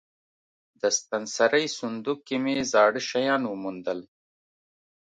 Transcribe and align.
د 0.81 0.83
ستنسرۍ 0.97 1.65
صندوق 1.79 2.19
کې 2.27 2.35
مې 2.43 2.55
زاړه 2.71 3.01
شیان 3.09 3.41
وموندل. 3.47 3.99